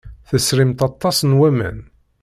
Tesrimt 0.27 0.79
aṭas 0.89 1.17
n 1.23 1.31
waman. 1.39 1.79